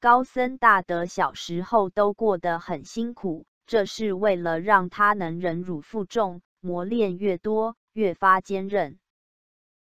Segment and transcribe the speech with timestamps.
[0.00, 9.00] 高僧大德小时候都过得很辛苦这是为了让他能忍辱负重磨练越多越发坚韧。